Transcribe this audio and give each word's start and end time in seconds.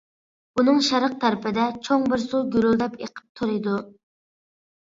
بۇنىڭ 0.59 0.79
شەرق 0.85 1.17
تەرىپىدە 1.25 1.67
چوڭ 1.89 2.07
بىر 2.13 2.23
سۇ 2.25 2.41
گۈرۈلدەپ 2.57 2.97
ئېقىپ 3.05 3.29
تۇرىدۇ. 3.41 3.77